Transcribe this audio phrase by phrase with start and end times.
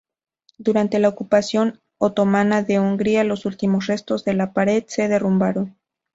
[0.57, 5.77] Durante la ocupación otomana de Hungría los últimos restos de la pared se derrumbaron.